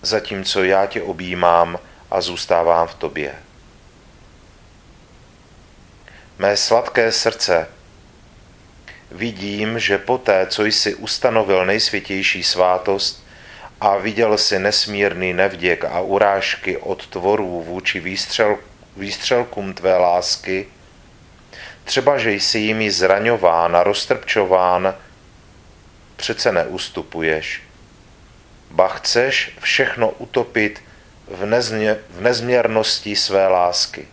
zatímco 0.01 0.63
já 0.63 0.85
tě 0.85 1.01
objímám 1.01 1.79
a 2.11 2.21
zůstávám 2.21 2.87
v 2.87 2.95
tobě. 2.95 3.35
Mé 6.39 6.57
sladké 6.57 7.11
srdce, 7.11 7.67
vidím, 9.11 9.79
že 9.79 9.97
poté, 9.97 10.47
co 10.47 10.65
jsi 10.65 10.95
ustanovil 10.95 11.65
nejsvětější 11.65 12.43
svátost 12.43 13.23
a 13.81 13.97
viděl 13.97 14.37
si 14.37 14.59
nesmírný 14.59 15.33
nevděk 15.33 15.85
a 15.85 15.99
urážky 15.99 16.77
od 16.77 17.07
tvorů 17.07 17.63
vůči 17.63 17.99
výstřel, 17.99 18.57
výstřelkům 18.97 19.73
tvé 19.73 19.97
lásky, 19.97 20.67
třeba, 21.83 22.17
že 22.17 22.31
jsi 22.31 22.59
jimi 22.59 22.91
zraňován 22.91 23.75
a 23.75 23.83
roztrpčován, 23.83 24.95
přece 26.15 26.51
neustupuješ. 26.51 27.63
Ba 28.71 28.87
chceš 28.87 29.51
všechno 29.59 30.09
utopit 30.09 30.83
v, 31.27 31.45
nezmě, 31.45 31.97
v 32.09 32.21
nezměrnosti 32.21 33.15
své 33.15 33.47
lásky. 33.47 34.07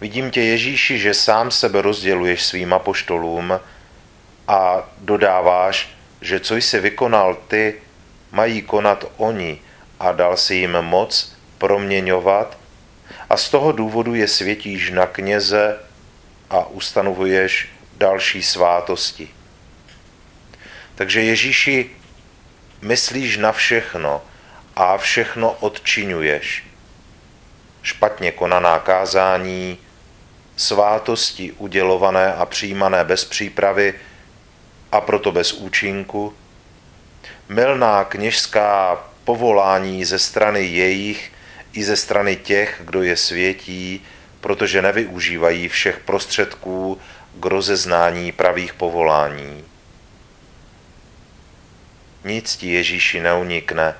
Vidím 0.00 0.30
tě, 0.30 0.40
Ježíši, 0.40 0.98
že 0.98 1.14
sám 1.14 1.50
sebe 1.50 1.82
rozděluješ 1.82 2.44
svým 2.44 2.72
apoštolům 2.72 3.60
a 4.48 4.88
dodáváš, 4.98 5.88
že 6.20 6.40
co 6.40 6.56
jsi 6.56 6.80
vykonal 6.80 7.34
ty, 7.48 7.74
mají 8.32 8.62
konat 8.62 9.04
oni 9.16 9.60
a 10.00 10.12
dal 10.12 10.36
si 10.36 10.54
jim 10.54 10.72
moc 10.72 11.33
proměňovat 11.58 12.58
a 13.30 13.36
z 13.36 13.48
toho 13.48 13.72
důvodu 13.72 14.14
je 14.14 14.28
světíš 14.28 14.90
na 14.90 15.06
kněze 15.06 15.78
a 16.50 16.66
ustanovuješ 16.66 17.68
další 17.96 18.42
svátosti. 18.42 19.28
Takže 20.94 21.22
Ježíši, 21.22 21.90
myslíš 22.82 23.36
na 23.36 23.52
všechno 23.52 24.22
a 24.76 24.96
všechno 24.96 25.52
odčinuješ. 25.52 26.64
Špatně 27.82 28.32
konaná 28.32 28.78
kázání, 28.78 29.78
svátosti 30.56 31.52
udělované 31.52 32.34
a 32.34 32.46
přijímané 32.46 33.04
bez 33.04 33.24
přípravy 33.24 33.94
a 34.92 35.00
proto 35.00 35.32
bez 35.32 35.52
účinku, 35.52 36.34
milná 37.48 38.04
kněžská 38.04 39.04
povolání 39.24 40.04
ze 40.04 40.18
strany 40.18 40.60
jejich 40.64 41.33
i 41.74 41.84
ze 41.84 41.96
strany 41.96 42.36
těch, 42.36 42.80
kdo 42.84 43.02
je 43.02 43.16
světí, 43.16 44.06
protože 44.40 44.82
nevyužívají 44.82 45.68
všech 45.68 45.98
prostředků 45.98 47.00
k 47.40 47.44
rozeznání 47.44 48.32
pravých 48.32 48.74
povolání. 48.74 49.64
Nic 52.24 52.56
ti 52.56 52.72
Ježíši 52.72 53.20
neunikne 53.20 53.94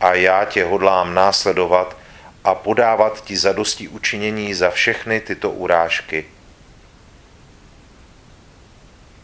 a 0.00 0.14
já 0.14 0.44
tě 0.44 0.64
hodlám 0.64 1.14
následovat 1.14 1.96
a 2.44 2.54
podávat 2.54 3.24
ti 3.24 3.36
zadosti 3.36 3.88
učinění 3.88 4.54
za 4.54 4.70
všechny 4.70 5.20
tyto 5.20 5.50
urážky. 5.50 6.26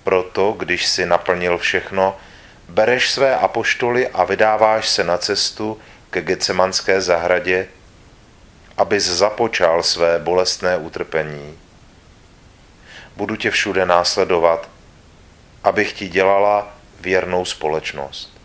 Proto, 0.04 0.52
když 0.52 0.86
si 0.86 1.06
naplnil 1.06 1.58
všechno, 1.58 2.16
bereš 2.68 3.10
své 3.10 3.36
apoštoly 3.36 4.08
a 4.08 4.24
vydáváš 4.24 4.88
se 4.88 5.04
na 5.04 5.18
cestu 5.18 5.78
ke 6.12 6.20
Gecemanské 6.20 7.00
zahradě, 7.00 7.68
abys 8.76 9.04
započal 9.04 9.82
své 9.82 10.18
bolestné 10.18 10.76
utrpení. 10.76 11.58
Budu 13.16 13.36
tě 13.36 13.50
všude 13.50 13.86
následovat, 13.86 14.68
abych 15.64 15.92
ti 15.92 16.08
dělala 16.08 16.76
věrnou 17.00 17.44
společnost. 17.44 18.38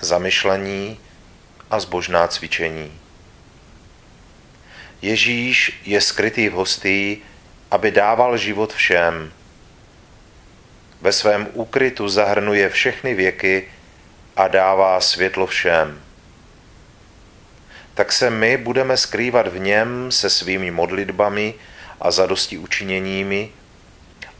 Zamyšlení 0.00 1.00
a 1.70 1.80
zbožná 1.80 2.28
cvičení. 2.28 3.00
Ježíš 5.02 5.80
je 5.84 6.00
skrytý 6.00 6.48
v 6.48 6.52
hostí, 6.52 7.22
aby 7.70 7.90
dával 7.90 8.36
život 8.36 8.72
všem. 8.72 9.32
Ve 11.00 11.12
svém 11.12 11.48
úkrytu 11.52 12.08
zahrnuje 12.08 12.68
všechny 12.68 13.14
věky 13.14 13.68
a 14.36 14.48
dává 14.48 15.00
světlo 15.00 15.46
všem. 15.46 16.00
Tak 17.94 18.12
se 18.12 18.30
my 18.30 18.56
budeme 18.56 18.96
skrývat 18.96 19.48
v 19.48 19.58
něm 19.58 20.12
se 20.12 20.30
svými 20.30 20.70
modlitbami 20.70 21.54
a 22.00 22.10
zadosti 22.10 22.58
učiněními 22.58 23.50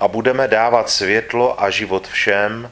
a 0.01 0.09
budeme 0.09 0.49
dávat 0.49 0.91
světlo 0.91 1.63
a 1.63 1.71
život 1.71 2.09
všem 2.09 2.71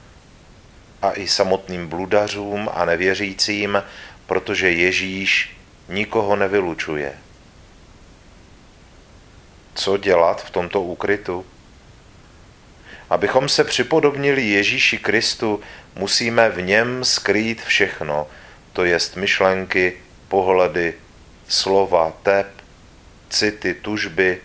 a 1.02 1.12
i 1.12 1.28
samotným 1.28 1.88
bludařům 1.88 2.70
a 2.74 2.84
nevěřícím, 2.84 3.82
protože 4.26 4.70
Ježíš 4.70 5.56
nikoho 5.88 6.36
nevylučuje. 6.36 7.12
Co 9.74 9.96
dělat 9.96 10.44
v 10.44 10.50
tomto 10.50 10.82
úkrytu? 10.82 11.46
Abychom 13.10 13.48
se 13.48 13.64
připodobnili 13.64 14.42
Ježíši 14.42 14.98
Kristu, 14.98 15.60
musíme 15.94 16.48
v 16.48 16.62
něm 16.62 17.04
skrýt 17.04 17.62
všechno, 17.62 18.26
to 18.72 18.84
jest 18.84 19.16
myšlenky, 19.16 19.92
pohledy, 20.28 20.94
slova, 21.48 22.12
tep, 22.22 22.46
city, 23.30 23.74
tužby, 23.74 24.40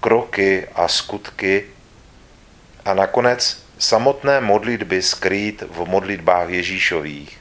kroky 0.00 0.66
a 0.74 0.88
skutky 0.88 1.64
a 2.84 2.94
nakonec 2.94 3.64
samotné 3.78 4.40
modlitby 4.40 5.02
skrýt 5.02 5.62
v 5.70 5.84
modlitbách 5.88 6.48
Ježíšových. 6.48 7.38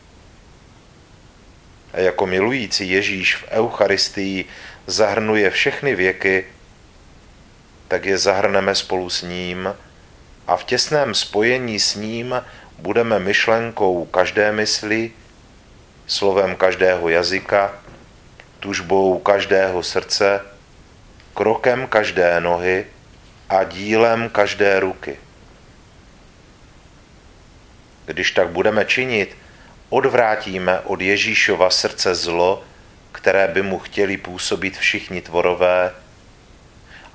A 1.94 2.00
jako 2.00 2.26
milující 2.26 2.90
Ježíš 2.90 3.36
v 3.36 3.44
Eucharistii 3.52 4.46
zahrnuje 4.88 5.50
všechny 5.50 5.96
věky, 5.96 6.46
tak 7.88 8.06
je 8.06 8.18
zahrneme 8.18 8.76
spolu 8.76 9.10
s 9.10 9.22
ním 9.22 9.74
a 10.48 10.58
v 10.58 10.64
těsném 10.64 11.14
spojení 11.14 11.80
s 11.80 11.96
ním 11.96 12.42
budeme 12.80 13.20
myšlenkou 13.20 14.06
každé 14.06 14.52
mysli, 14.52 15.12
slovem 16.08 16.56
každého 16.56 17.10
jazyka, 17.10 17.76
tužbou 18.60 19.20
každého 19.20 19.84
srdce, 19.84 20.42
krokem 21.34 21.88
každé 21.88 22.40
nohy 22.40 22.86
a 23.50 23.64
dílem 23.64 24.30
každé 24.30 24.80
ruky. 24.80 25.18
Když 28.06 28.32
tak 28.32 28.50
budeme 28.50 28.86
činit, 28.86 29.38
odvrátíme 29.90 30.80
od 30.80 31.02
Ježíšova 31.02 31.70
srdce 31.70 32.16
zlo, 32.16 32.64
které 33.12 33.48
by 33.48 33.62
mu 33.62 33.80
chtěli 33.80 34.18
působit 34.18 34.78
všichni 34.78 35.22
tvorové, 35.22 35.94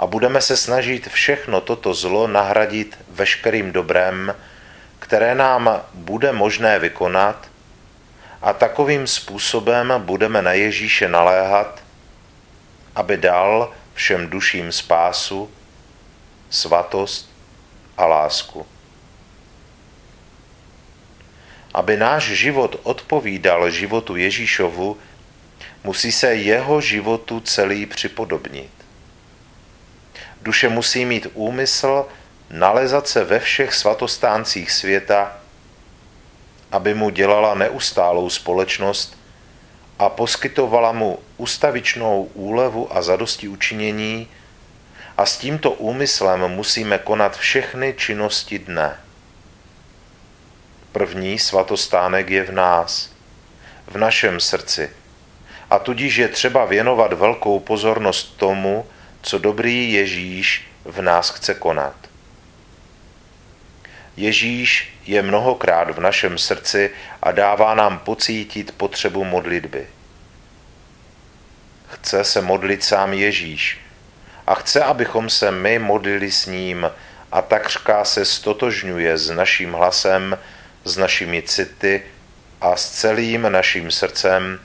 a 0.02 0.06
budeme 0.06 0.40
se 0.40 0.56
snažit 0.56 1.08
všechno 1.08 1.60
toto 1.60 1.94
zlo 1.94 2.26
nahradit 2.26 2.98
veškerým 3.08 3.72
dobrem, 3.72 4.34
které 4.98 5.34
nám 5.34 5.82
bude 5.94 6.32
možné 6.32 6.78
vykonat, 6.78 7.48
a 8.42 8.52
takovým 8.52 9.06
způsobem 9.06 9.94
budeme 9.98 10.42
na 10.42 10.52
Ježíše 10.52 11.08
naléhat, 11.08 11.82
aby 12.94 13.16
dal 13.16 13.72
všem 13.94 14.30
duším 14.30 14.72
spásu, 14.72 15.50
svatost 16.50 17.30
a 17.96 18.06
lásku. 18.06 18.66
Aby 21.74 21.96
náš 21.96 22.24
život 22.24 22.76
odpovídal 22.82 23.70
životu 23.70 24.16
Ježíšovu, 24.16 24.98
musí 25.84 26.12
se 26.12 26.34
jeho 26.34 26.80
životu 26.80 27.40
celý 27.40 27.86
připodobnit. 27.86 28.81
Duše 30.42 30.68
musí 30.68 31.04
mít 31.04 31.26
úmysl 31.34 32.06
nalezat 32.50 33.08
se 33.08 33.24
ve 33.24 33.38
všech 33.38 33.74
svatostáncích 33.74 34.70
světa, 34.72 35.36
aby 36.72 36.94
mu 36.94 37.10
dělala 37.10 37.54
neustálou 37.54 38.30
společnost 38.30 39.18
a 39.98 40.08
poskytovala 40.08 40.92
mu 40.92 41.18
ustavičnou 41.36 42.24
úlevu 42.34 42.96
a 42.96 43.02
zadosti 43.02 43.48
učinění 43.48 44.28
a 45.18 45.26
s 45.26 45.38
tímto 45.38 45.70
úmyslem 45.70 46.40
musíme 46.48 46.98
konat 46.98 47.36
všechny 47.36 47.94
činnosti 47.98 48.58
dne. 48.58 49.00
První 50.92 51.38
svatostánek 51.38 52.30
je 52.30 52.42
v 52.44 52.52
nás, 52.52 53.10
v 53.86 53.96
našem 53.98 54.40
srdci. 54.40 54.90
A 55.70 55.78
tudíž 55.78 56.16
je 56.16 56.28
třeba 56.28 56.64
věnovat 56.64 57.12
velkou 57.12 57.60
pozornost 57.60 58.36
tomu, 58.36 58.86
co 59.22 59.38
dobrý 59.38 59.92
Ježíš 59.92 60.68
v 60.84 61.02
nás 61.02 61.30
chce 61.30 61.54
konat. 61.54 61.94
Ježíš 64.16 64.98
je 65.06 65.22
mnohokrát 65.22 65.90
v 65.90 66.00
našem 66.00 66.38
srdci 66.38 66.90
a 67.22 67.32
dává 67.32 67.74
nám 67.74 67.98
pocítit 67.98 68.74
potřebu 68.76 69.24
modlitby. 69.24 69.86
Chce 71.88 72.24
se 72.24 72.42
modlit 72.42 72.84
sám 72.84 73.12
Ježíš 73.12 73.80
a 74.46 74.54
chce, 74.54 74.84
abychom 74.84 75.30
se 75.30 75.50
my 75.50 75.78
modlili 75.78 76.30
s 76.30 76.46
ním 76.46 76.90
a 77.32 77.42
takřka 77.42 78.04
se 78.04 78.24
stotožňuje 78.24 79.18
s 79.18 79.30
naším 79.30 79.72
hlasem, 79.72 80.38
s 80.84 80.96
našimi 80.96 81.42
city 81.42 82.02
a 82.60 82.76
s 82.76 82.90
celým 82.90 83.52
naším 83.52 83.90
srdcem, 83.90 84.60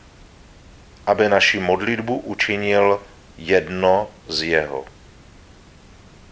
aby 1.06 1.30
naši 1.30 1.60
modlitbu 1.60 2.18
učinil 2.18 3.00
jedno 3.38 4.10
z 4.28 4.44
jeho. 4.44 4.86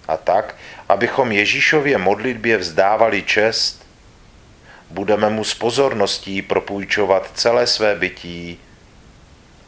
A 0.07 0.17
tak, 0.17 0.55
abychom 0.89 1.31
Ježíšově 1.31 1.97
modlitbě 1.97 2.57
vzdávali 2.57 3.23
čest, 3.23 3.85
budeme 4.89 5.29
mu 5.29 5.43
s 5.43 5.53
pozorností 5.53 6.41
propůjčovat 6.41 7.31
celé 7.33 7.67
své 7.67 7.95
bytí, 7.95 8.59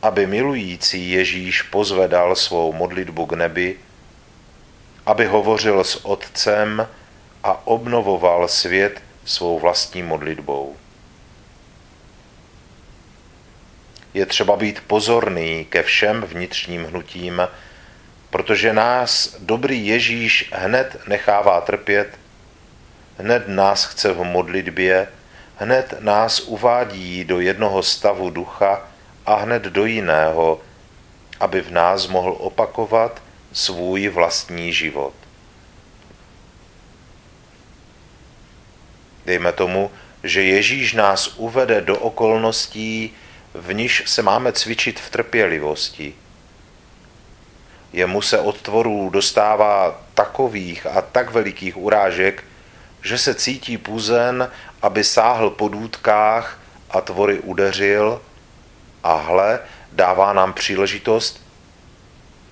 aby 0.01 0.27
milující 0.27 1.11
Ježíš 1.11 1.61
pozvedal 1.61 2.35
svou 2.35 2.73
modlitbu 2.73 3.25
k 3.25 3.33
nebi, 3.33 3.75
aby 5.05 5.25
hovořil 5.25 5.83
s 5.83 6.05
Otcem 6.05 6.87
a 7.43 7.67
obnovoval 7.67 8.47
svět 8.47 9.01
svou 9.25 9.59
vlastní 9.59 10.03
modlitbou. 10.03 10.75
Je 14.17 14.25
třeba 14.25 14.55
být 14.55 14.81
pozorný 14.87 15.65
ke 15.69 15.83
všem 15.83 16.21
vnitřním 16.21 16.85
hnutím, 16.85 17.47
protože 18.29 18.73
nás 18.73 19.35
dobrý 19.39 19.87
Ježíš 19.87 20.49
hned 20.53 20.97
nechává 21.07 21.61
trpět, 21.61 22.19
hned 23.17 23.47
nás 23.47 23.85
chce 23.85 24.13
v 24.13 24.23
modlitbě, 24.23 25.07
hned 25.57 25.93
nás 25.99 26.39
uvádí 26.39 27.23
do 27.23 27.39
jednoho 27.39 27.83
stavu 27.83 28.29
ducha 28.29 28.87
a 29.25 29.35
hned 29.35 29.63
do 29.63 29.85
jiného, 29.85 30.61
aby 31.39 31.61
v 31.61 31.71
nás 31.71 32.07
mohl 32.07 32.35
opakovat 32.39 33.21
svůj 33.53 34.09
vlastní 34.09 34.73
život. 34.73 35.13
Dejme 39.25 39.51
tomu, 39.51 39.91
že 40.23 40.43
Ježíš 40.43 40.93
nás 40.93 41.27
uvede 41.37 41.81
do 41.81 41.97
okolností, 41.99 43.13
v 43.57 43.73
níž 43.73 44.03
se 44.05 44.21
máme 44.21 44.51
cvičit 44.53 44.99
v 44.99 45.09
trpělivosti. 45.09 46.13
Jemu 47.93 48.21
se 48.21 48.39
od 48.39 48.61
tvorů 48.61 49.09
dostává 49.09 50.01
takových 50.13 50.85
a 50.85 51.01
tak 51.01 51.31
velikých 51.31 51.77
urážek, 51.77 52.43
že 53.01 53.17
se 53.17 53.35
cítí 53.35 53.77
puzen, 53.77 54.51
aby 54.81 55.03
sáhl 55.03 55.49
po 55.49 55.67
důtkách 55.67 56.59
a 56.89 57.01
tvory 57.01 57.39
udeřil 57.39 58.21
a 59.03 59.13
hle, 59.15 59.59
dává 59.91 60.33
nám 60.33 60.53
příležitost, 60.53 61.41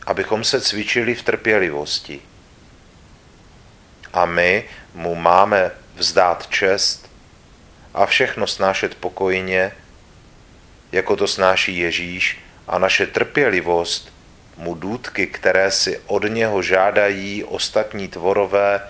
abychom 0.05 0.43
se 0.43 0.61
cvičili 0.61 1.15
v 1.15 1.23
trpělivosti. 1.23 2.21
A 4.13 4.25
my 4.25 4.63
mu 4.93 5.15
máme 5.15 5.71
vzdát 5.95 6.47
čest 6.47 7.09
a 7.93 8.05
všechno 8.05 8.47
snášet 8.47 8.95
pokojně, 8.95 9.71
jako 10.95 11.15
to 11.15 11.27
snáší 11.27 11.77
Ježíš 11.77 12.37
a 12.67 12.79
naše 12.79 13.07
trpělivost 13.07 14.13
mu 14.57 14.75
důdky, 14.75 15.27
které 15.27 15.71
si 15.71 15.99
od 16.07 16.23
něho 16.23 16.61
žádají 16.61 17.43
ostatní 17.43 18.07
tvorové, 18.07 18.81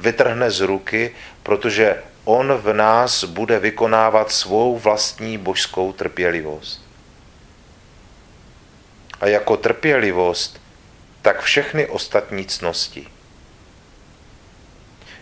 vytrhne 0.00 0.50
z 0.50 0.60
ruky, 0.60 1.14
protože 1.42 2.02
on 2.24 2.52
v 2.52 2.72
nás 2.72 3.24
bude 3.24 3.58
vykonávat 3.58 4.32
svou 4.32 4.78
vlastní 4.78 5.38
božskou 5.38 5.92
trpělivost. 5.92 6.84
A 9.20 9.26
jako 9.26 9.56
trpělivost, 9.56 10.60
tak 11.22 11.42
všechny 11.42 11.86
ostatní 11.86 12.46
cnosti. 12.46 13.06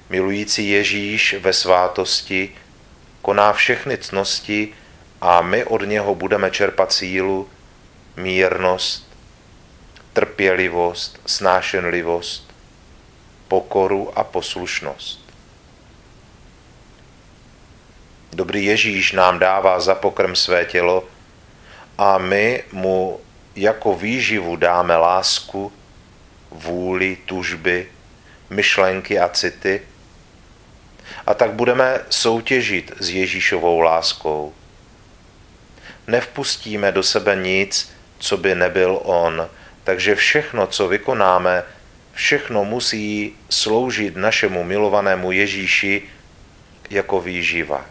Milující 0.08 0.70
Ježíš 0.70 1.34
ve 1.40 1.52
svátosti 1.52 2.56
koná 3.22 3.52
všechny 3.52 3.98
cnosti 3.98 4.74
a 5.20 5.42
my 5.42 5.64
od 5.64 5.82
něho 5.82 6.14
budeme 6.14 6.50
čerpat 6.50 6.92
sílu, 6.92 7.48
mírnost, 8.16 9.08
trpělivost, 10.12 11.20
snášenlivost, 11.26 12.54
pokoru 13.48 14.18
a 14.18 14.24
poslušnost. 14.24 15.30
Dobrý 18.32 18.64
Ježíš 18.64 19.12
nám 19.12 19.38
dává 19.38 19.80
za 19.80 19.94
pokrm 19.94 20.36
své 20.36 20.64
tělo 20.64 21.04
a 21.98 22.18
my 22.18 22.64
mu 22.72 23.20
jako 23.56 23.94
výživu 23.94 24.56
dáme 24.56 24.96
lásku, 24.96 25.72
vůli, 26.50 27.16
tužby, 27.16 27.88
myšlenky 28.50 29.18
a 29.18 29.28
city, 29.28 29.82
a 31.26 31.34
tak 31.34 31.52
budeme 31.52 32.00
soutěžit 32.10 32.92
s 32.98 33.10
Ježíšovou 33.10 33.80
láskou. 33.80 34.54
Nevpustíme 36.06 36.92
do 36.92 37.02
sebe 37.02 37.36
nic, 37.36 37.92
co 38.18 38.36
by 38.36 38.54
nebyl 38.54 39.00
On, 39.02 39.48
takže 39.84 40.14
všechno, 40.14 40.66
co 40.66 40.88
vykonáme, 40.88 41.62
všechno 42.12 42.64
musí 42.64 43.36
sloužit 43.50 44.16
našemu 44.16 44.64
milovanému 44.64 45.32
Ježíši 45.32 46.02
jako 46.90 47.20
výživa. 47.20 47.86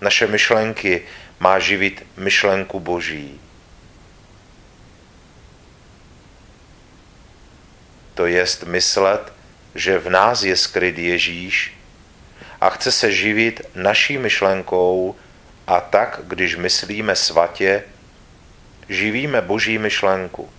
Naše 0.00 0.26
myšlenky 0.26 1.02
má 1.40 1.58
živit 1.58 2.06
myšlenku 2.16 2.80
Boží. 2.80 3.40
To 8.14 8.26
jest 8.26 8.64
myslet, 8.64 9.32
že 9.74 9.98
v 9.98 10.10
nás 10.10 10.42
je 10.42 10.56
skryt 10.56 10.98
Ježíš 10.98 11.72
a 12.60 12.70
chce 12.70 12.92
se 12.92 13.12
živit 13.12 13.60
naší 13.74 14.18
myšlenkou 14.18 15.16
a 15.66 15.80
tak, 15.80 16.20
když 16.24 16.56
myslíme 16.56 17.16
svatě, 17.16 17.84
živíme 18.88 19.40
boží 19.40 19.78
myšlenku. 19.78 20.50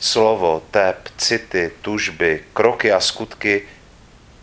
Slovo, 0.00 0.62
tep, 0.70 1.08
city, 1.16 1.72
tužby, 1.82 2.44
kroky 2.52 2.92
a 2.92 3.00
skutky, 3.00 3.62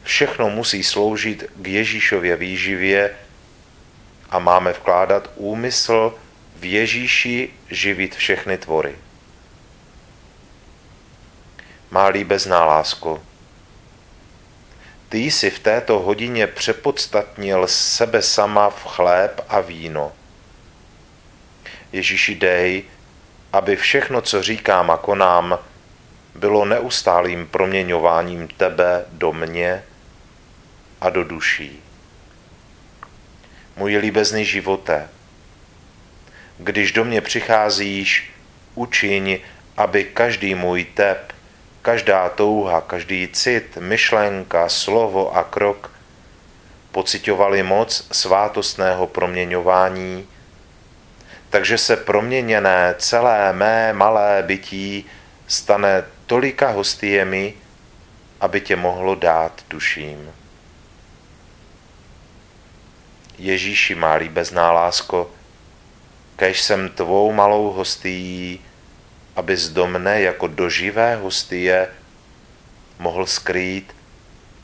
všechno 0.04 0.50
musí 0.50 0.84
sloužit 0.84 1.44
k 1.56 1.68
Ježíšově 1.68 2.36
výživě 2.36 3.16
a 4.30 4.40
máme 4.40 4.74
vkládat 4.74 5.30
úmysl 5.36 6.14
v 6.56 6.66
Ježíši 6.66 7.50
živit 7.70 8.16
všechny 8.16 8.58
tvory 8.58 8.96
má 11.92 12.08
líbezná 12.08 12.66
lásko. 12.66 13.22
Ty 15.12 15.18
jsi 15.18 15.50
v 15.50 15.60
této 15.60 16.00
hodině 16.00 16.48
přepodstatnil 16.48 17.68
sebe 17.68 18.22
sama 18.22 18.70
v 18.70 18.84
chléb 18.84 19.42
a 19.50 19.60
víno. 19.62 20.12
Ježíši 21.92 22.36
dej, 22.36 22.84
aby 23.54 23.76
všechno, 23.76 24.22
co 24.22 24.44
říkám 24.44 24.92
a 24.92 24.98
konám, 24.98 25.60
bylo 26.36 26.66
neustálým 26.66 27.48
proměňováním 27.48 28.48
tebe 28.48 29.06
do 29.12 29.34
mě 29.34 29.84
a 31.02 31.10
do 31.10 31.24
duší. 31.24 31.80
Můj 33.76 33.98
líbezný 33.98 34.46
živote, 34.46 35.10
když 36.58 36.92
do 36.92 37.06
mě 37.06 37.22
přicházíš, 37.22 38.32
učiň, 38.76 39.40
aby 39.78 40.04
každý 40.04 40.56
můj 40.56 40.86
tep 40.86 41.34
každá 41.82 42.30
touha, 42.30 42.82
každý 42.82 43.28
cit, 43.28 43.78
myšlenka, 43.78 44.70
slovo 44.70 45.36
a 45.36 45.44
krok 45.44 45.92
pocitovali 46.92 47.64
moc 47.64 48.08
svátostného 48.12 49.08
proměňování, 49.08 50.28
takže 51.50 51.78
se 51.78 51.96
proměněné 51.96 52.96
celé 52.98 53.54
mé 53.54 53.94
malé 53.94 54.44
bytí 54.44 55.06
stane 55.48 56.04
tolika 56.26 56.70
hostiemi, 56.70 57.54
aby 58.42 58.62
tě 58.62 58.76
mohlo 58.76 59.16
dát 59.16 59.62
duším. 59.70 60.32
Ježíši, 63.38 63.96
má 63.96 64.14
líbezná 64.14 64.72
lásko, 64.72 65.32
kež 66.36 66.62
jsem 66.62 66.90
tvou 66.90 67.32
malou 67.32 67.72
hostií, 67.72 68.60
abys 69.36 69.70
do 69.70 69.88
mne 69.88 70.22
jako 70.22 70.48
do 70.48 70.70
živé 70.70 71.16
hostie 71.16 71.88
mohl 73.00 73.26
skrýt 73.26 73.96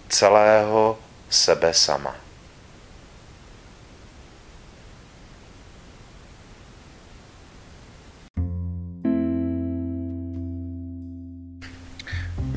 celého 0.09 0.99
sebe 1.29 1.73
sama. 1.73 2.15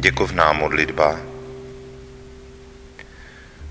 Děkovná 0.01 0.53
modlitba. 0.53 1.21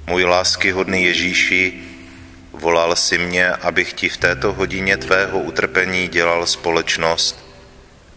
Můj 0.08 0.24
láskyhodný 0.24 1.04
Ježíši, 1.04 1.84
volal 2.54 2.96
si 2.96 3.18
mě, 3.18 3.50
abych 3.50 3.94
ti 3.94 4.10
v 4.10 4.18
této 4.18 4.54
hodině 4.54 4.98
tvého 4.98 5.40
utrpení 5.40 6.08
dělal 6.08 6.46
společnost 6.46 7.49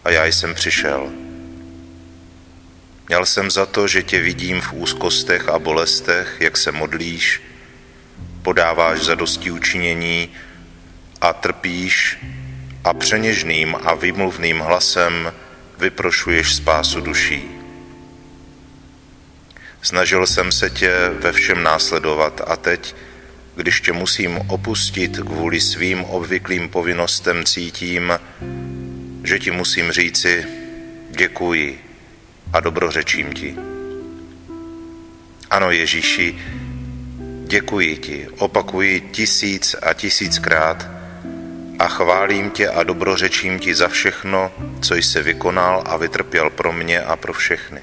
a 0.04 0.10
já 0.10 0.24
jsem 0.24 0.54
přišel. 0.54 1.10
Měl 3.08 3.26
jsem 3.26 3.50
za 3.50 3.66
to, 3.66 3.88
že 3.88 4.02
tě 4.02 4.20
vidím 4.20 4.60
v 4.60 4.72
úzkostech 4.72 5.48
a 5.48 5.58
bolestech, 5.58 6.36
jak 6.40 6.56
se 6.56 6.72
modlíš, 6.72 7.42
podáváš 8.42 9.00
za 9.00 9.14
dosti 9.14 9.50
učinění 9.50 10.28
a 11.20 11.32
trpíš 11.32 12.18
a 12.84 12.94
přeněžným 12.94 13.76
a 13.84 13.94
vymluvným 13.94 14.58
hlasem 14.58 15.32
vyprošuješ 15.78 16.54
spásu 16.54 17.00
duší. 17.00 17.44
Snažil 19.82 20.26
jsem 20.26 20.52
se 20.52 20.70
tě 20.70 20.92
ve 21.20 21.32
všem 21.32 21.62
následovat 21.62 22.40
a 22.46 22.56
teď, 22.56 22.94
když 23.56 23.80
tě 23.80 23.92
musím 23.92 24.38
opustit 24.38 25.18
kvůli 25.18 25.60
svým 25.60 26.04
obvyklým 26.04 26.68
povinnostem, 26.68 27.44
cítím, 27.44 28.12
že 29.32 29.38
ti 29.38 29.50
musím 29.50 29.92
říci 29.92 30.46
děkuji 31.10 31.84
a 32.52 32.60
dobrořečím 32.60 33.32
ti. 33.32 33.56
Ano, 35.50 35.70
Ježíši, 35.70 36.38
děkuji 37.46 37.96
ti, 37.96 38.28
opakuji 38.38 39.00
tisíc 39.00 39.76
a 39.82 39.92
tisíckrát 39.92 40.88
a 41.78 41.88
chválím 41.88 42.50
tě 42.50 42.68
a 42.68 42.82
dobrořečím 42.82 43.58
ti 43.58 43.74
za 43.74 43.88
všechno, 43.88 44.52
co 44.82 44.94
jsi 44.94 45.22
vykonal 45.22 45.82
a 45.86 45.96
vytrpěl 45.96 46.50
pro 46.50 46.72
mě 46.72 47.00
a 47.00 47.16
pro 47.16 47.32
všechny. 47.32 47.80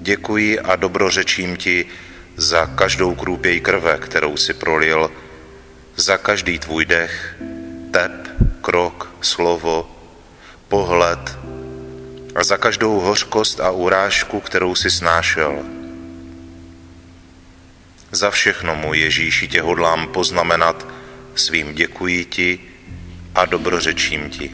Děkuji 0.00 0.60
a 0.60 0.76
dobrořečím 0.76 1.56
ti 1.56 1.86
za 2.36 2.66
každou 2.66 3.14
krůpěj 3.14 3.60
krve, 3.60 3.98
kterou 3.98 4.36
si 4.36 4.54
prolil, 4.54 5.10
za 5.96 6.16
každý 6.16 6.58
tvůj 6.58 6.84
dech, 6.84 7.36
tep, 7.90 8.19
krok, 8.70 9.10
slovo, 9.20 9.90
pohled, 10.68 11.38
a 12.34 12.44
za 12.44 12.56
každou 12.56 13.00
hořkost 13.00 13.60
a 13.60 13.70
urážku, 13.70 14.40
kterou 14.40 14.74
si 14.74 14.90
snášel. 14.90 15.58
Za 18.12 18.30
všechno, 18.30 18.76
můj 18.76 18.98
Ježíši, 18.98 19.48
tě 19.48 19.62
hodlám 19.62 20.08
poznamenat 20.08 20.86
svým 21.34 21.74
děkuji 21.74 22.24
ti 22.24 22.58
a 23.34 23.46
dobrořečím 23.46 24.30
ti. 24.30 24.50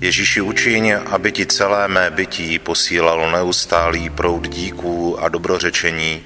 Ježíši 0.00 0.40
učiň, 0.40 0.94
aby 1.06 1.32
ti 1.32 1.46
celé 1.46 1.88
mé 1.88 2.10
bytí 2.10 2.58
posílalo 2.58 3.30
neustálý 3.30 4.10
proud 4.10 4.48
díků 4.48 5.18
a 5.18 5.28
dobrořečení, 5.28 6.22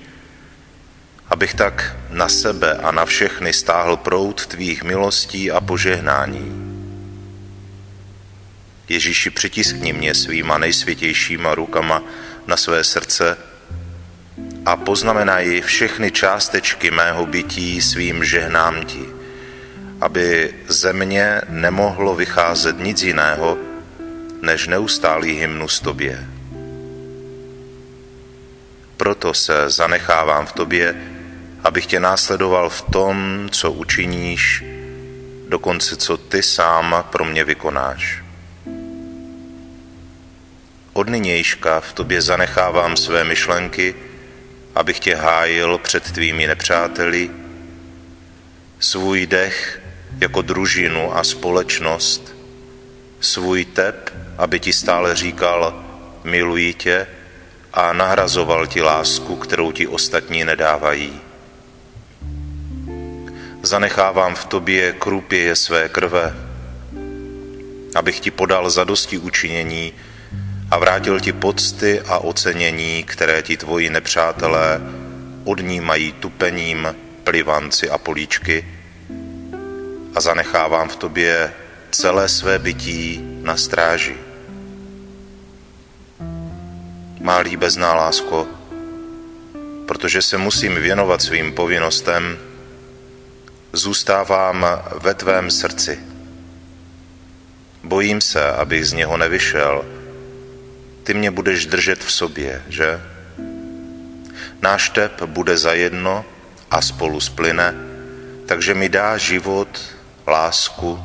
abych 1.28 1.54
tak 1.54 1.96
na 2.10 2.28
sebe 2.28 2.72
a 2.72 2.90
na 2.90 3.04
všechny 3.04 3.52
stáhl 3.52 3.96
proud 3.96 4.46
tvých 4.46 4.82
milostí 4.82 5.50
a 5.50 5.60
požehnání. 5.60 6.74
Ježíši, 8.88 9.30
přitiskni 9.30 9.92
mě 9.92 10.14
svýma 10.14 10.58
nejsvětějšíma 10.58 11.54
rukama 11.54 12.02
na 12.46 12.56
své 12.56 12.84
srdce 12.84 13.36
a 14.66 14.76
poznamenaj 14.76 15.60
všechny 15.60 16.10
částečky 16.10 16.90
mého 16.90 17.26
bytí 17.26 17.82
svým 17.82 18.24
žehnám 18.24 18.84
ti, 18.84 19.04
aby 20.00 20.54
ze 20.68 20.92
mě 20.92 21.40
nemohlo 21.48 22.14
vycházet 22.14 22.78
nic 22.78 23.02
jiného, 23.02 23.58
než 24.42 24.66
neustálý 24.66 25.32
hymnus 25.32 25.80
tobě. 25.80 26.26
Proto 28.96 29.34
se 29.34 29.70
zanechávám 29.70 30.46
v 30.46 30.52
tobě, 30.52 31.13
abych 31.64 31.86
tě 31.86 32.00
následoval 32.00 32.70
v 32.70 32.82
tom, 32.82 33.48
co 33.50 33.72
učiníš, 33.72 34.64
dokonce 35.48 35.96
co 35.96 36.16
ty 36.16 36.42
sám 36.42 37.04
pro 37.10 37.24
mě 37.24 37.44
vykonáš. 37.44 38.22
Od 40.92 41.08
nynějška 41.08 41.80
v 41.80 41.92
tobě 41.92 42.22
zanechávám 42.22 42.96
své 42.96 43.24
myšlenky, 43.24 43.94
abych 44.74 44.98
tě 44.98 45.16
hájil 45.16 45.78
před 45.78 46.12
tvými 46.12 46.46
nepřáteli, 46.46 47.30
svůj 48.78 49.26
dech 49.26 49.82
jako 50.20 50.42
družinu 50.42 51.16
a 51.16 51.24
společnost, 51.24 52.36
svůj 53.20 53.64
tep, 53.64 54.14
aby 54.38 54.60
ti 54.60 54.72
stále 54.72 55.16
říkal, 55.16 55.84
miluji 56.24 56.74
tě 56.74 57.06
a 57.72 57.92
nahrazoval 57.92 58.66
ti 58.66 58.82
lásku, 58.82 59.36
kterou 59.36 59.72
ti 59.72 59.86
ostatní 59.86 60.44
nedávají. 60.44 61.23
Zanechávám 63.64 64.34
v 64.34 64.44
tobě 64.44 64.92
krupěje 64.92 65.56
své 65.56 65.88
krve, 65.88 66.34
abych 67.94 68.20
ti 68.20 68.30
podal 68.30 68.70
zadosti 68.70 69.18
učinění, 69.18 69.92
a 70.70 70.78
vrátil 70.78 71.20
ti 71.20 71.32
pocty 71.32 72.00
a 72.00 72.18
ocenění, 72.18 73.02
které 73.02 73.42
ti 73.42 73.56
tvoji 73.56 73.90
nepřátelé 73.90 74.80
odnímají 75.44 76.12
tupením, 76.12 76.94
plivanci 77.24 77.90
a 77.90 77.98
políčky 77.98 78.68
a 80.14 80.20
zanechávám 80.20 80.88
v 80.88 80.96
tobě 80.96 81.52
celé 81.90 82.28
své 82.28 82.58
bytí 82.58 83.20
na 83.42 83.56
stráži. 83.56 84.16
Má 87.20 87.38
líbezná 87.38 87.94
lásko, 87.94 88.46
protože 89.86 90.22
se 90.22 90.38
musím 90.38 90.74
věnovat 90.74 91.22
svým 91.22 91.52
povinnostem, 91.52 92.38
zůstávám 93.74 94.66
ve 95.02 95.14
tvém 95.14 95.50
srdci. 95.50 95.98
Bojím 97.82 98.20
se, 98.20 98.52
abych 98.52 98.86
z 98.86 98.92
něho 98.92 99.16
nevyšel, 99.16 99.84
ty 101.02 101.14
mě 101.14 101.30
budeš 101.30 101.66
držet 101.66 102.04
v 102.04 102.12
sobě, 102.12 102.62
že? 102.68 103.00
Náš 104.62 104.88
tep 104.88 105.22
bude 105.22 105.56
zajedno 105.56 106.24
a 106.70 106.82
spolu 106.82 107.20
splyne, 107.20 107.74
takže 108.46 108.74
mi 108.74 108.88
dá 108.88 109.16
život, 109.16 109.80
lásku 110.26 111.04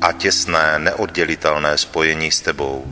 a 0.00 0.12
těsné, 0.12 0.78
neoddělitelné 0.78 1.78
spojení 1.78 2.30
s 2.32 2.40
tebou. 2.40 2.84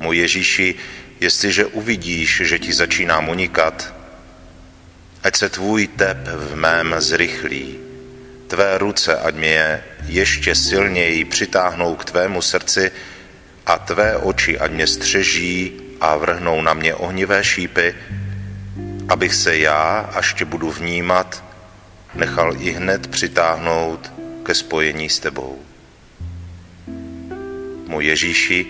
Můj 0.00 0.16
Ježíši, 0.16 0.74
jestliže 1.20 1.66
uvidíš, 1.66 2.42
že 2.44 2.58
ti 2.58 2.72
začínám 2.72 3.28
unikat, 3.28 3.94
ať 5.22 5.36
se 5.36 5.48
tvůj 5.48 5.86
tep 5.86 6.18
v 6.28 6.56
mém 6.56 6.94
zrychlí, 6.98 7.78
tvé 8.46 8.78
ruce, 8.78 9.18
ať 9.18 9.34
mě 9.34 9.82
ještě 10.06 10.54
silněji 10.54 11.24
přitáhnou 11.24 11.96
k 11.96 12.04
tvému 12.04 12.42
srdci, 12.42 12.90
a 13.66 13.78
tvé 13.78 14.16
oči 14.16 14.58
ať 14.58 14.70
mě 14.70 14.86
střeží 14.86 15.72
a 16.00 16.16
vrhnou 16.16 16.62
na 16.62 16.74
mě 16.74 16.94
ohnivé 16.94 17.44
šípy, 17.44 17.94
abych 19.08 19.34
se 19.34 19.58
já, 19.58 20.10
až 20.14 20.34
tě 20.34 20.44
budu 20.44 20.70
vnímat, 20.70 21.44
nechal 22.14 22.56
i 22.58 22.70
hned 22.70 23.06
přitáhnout 23.06 24.12
ke 24.42 24.54
spojení 24.54 25.08
s 25.08 25.18
tebou. 25.18 25.58
Můj 27.86 28.04
Ježíši, 28.06 28.66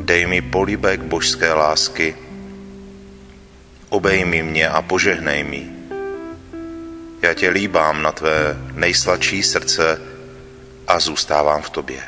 dej 0.00 0.26
mi 0.26 0.42
políbek 0.42 1.02
božské 1.02 1.52
lásky, 1.52 2.16
obejmi 3.94 4.42
mě 4.42 4.68
a 4.68 4.82
požehnej 4.82 5.44
mi. 5.44 5.66
Já 7.22 7.34
tě 7.34 7.50
líbám 7.50 8.02
na 8.02 8.12
tvé 8.12 8.58
nejsladší 8.74 9.42
srdce 9.42 10.00
a 10.86 11.00
zůstávám 11.00 11.62
v 11.62 11.70
tobě. 11.70 12.02